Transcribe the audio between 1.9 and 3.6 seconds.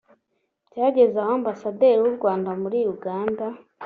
w’u Rwanda muri Uganda